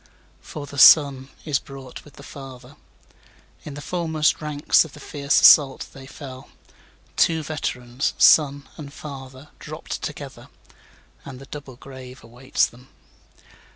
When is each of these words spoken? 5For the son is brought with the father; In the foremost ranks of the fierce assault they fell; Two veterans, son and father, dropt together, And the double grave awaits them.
5For 0.43 0.67
the 0.67 0.79
son 0.79 1.29
is 1.45 1.59
brought 1.59 2.03
with 2.03 2.13
the 2.15 2.23
father; 2.23 2.75
In 3.63 3.75
the 3.75 3.83
foremost 3.85 4.41
ranks 4.41 4.83
of 4.83 4.93
the 4.93 4.99
fierce 4.99 5.39
assault 5.41 5.89
they 5.93 6.07
fell; 6.07 6.49
Two 7.17 7.43
veterans, 7.43 8.15
son 8.17 8.67
and 8.77 8.91
father, 8.91 9.49
dropt 9.59 10.01
together, 10.01 10.47
And 11.23 11.37
the 11.37 11.45
double 11.45 11.75
grave 11.75 12.23
awaits 12.23 12.65
them. 12.65 12.89